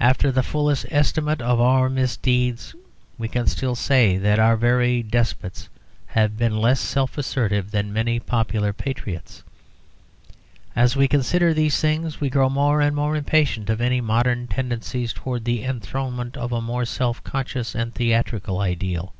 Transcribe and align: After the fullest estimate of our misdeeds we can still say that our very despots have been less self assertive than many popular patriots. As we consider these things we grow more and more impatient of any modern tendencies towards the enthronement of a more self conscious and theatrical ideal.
After 0.00 0.30
the 0.30 0.42
fullest 0.42 0.84
estimate 0.90 1.40
of 1.40 1.62
our 1.62 1.88
misdeeds 1.88 2.74
we 3.16 3.26
can 3.26 3.46
still 3.46 3.74
say 3.74 4.18
that 4.18 4.38
our 4.38 4.54
very 4.54 5.02
despots 5.02 5.70
have 6.08 6.36
been 6.36 6.58
less 6.58 6.78
self 6.78 7.16
assertive 7.16 7.70
than 7.70 7.90
many 7.90 8.20
popular 8.20 8.74
patriots. 8.74 9.42
As 10.76 10.94
we 10.94 11.08
consider 11.08 11.54
these 11.54 11.80
things 11.80 12.20
we 12.20 12.28
grow 12.28 12.50
more 12.50 12.82
and 12.82 12.94
more 12.94 13.16
impatient 13.16 13.70
of 13.70 13.80
any 13.80 14.02
modern 14.02 14.46
tendencies 14.46 15.14
towards 15.14 15.46
the 15.46 15.64
enthronement 15.64 16.36
of 16.36 16.52
a 16.52 16.60
more 16.60 16.84
self 16.84 17.24
conscious 17.24 17.74
and 17.74 17.94
theatrical 17.94 18.60
ideal. 18.60 19.14